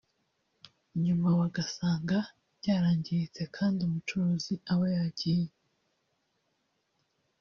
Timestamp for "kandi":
3.55-3.79